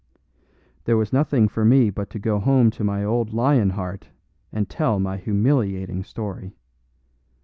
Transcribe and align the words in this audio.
There 0.85 0.97
was 0.97 1.13
nothing 1.13 1.47
for 1.47 1.63
me 1.63 1.91
but 1.91 2.09
to 2.09 2.17
go 2.17 2.39
home 2.39 2.71
to 2.71 2.83
my 2.83 3.03
old 3.03 3.33
lion 3.35 3.69
heart 3.69 4.09
and 4.51 4.67
tell 4.67 4.99
my 4.99 5.17
humiliating 5.17 6.03
story. 6.03 6.55